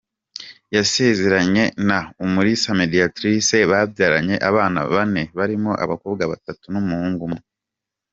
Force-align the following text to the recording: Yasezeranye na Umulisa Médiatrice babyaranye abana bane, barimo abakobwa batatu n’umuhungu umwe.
Yasezeranye 0.75 1.63
na 1.87 1.99
Umulisa 2.23 2.69
Médiatrice 2.81 3.57
babyaranye 3.71 4.35
abana 4.49 4.79
bane, 4.93 5.23
barimo 5.37 5.71
abakobwa 5.83 6.23
batatu 6.31 6.65
n’umuhungu 6.73 7.21
umwe. 7.27 7.41